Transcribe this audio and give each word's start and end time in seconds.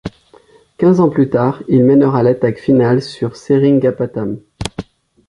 Quinze 0.79 0.99
ans 0.99 1.11
plus 1.11 1.29
tard, 1.29 1.61
il 1.67 1.83
mènera 1.83 2.23
l'attaque 2.23 2.57
finale 2.57 3.03
sur 3.03 3.35
Seringapatam. 3.35 4.39